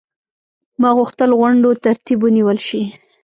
ما 0.81 0.89
غوښتل 0.97 1.29
غونډو 1.39 1.69
ترتیب 1.85 2.19
ونیول 2.21 2.57
شي. 2.67 2.81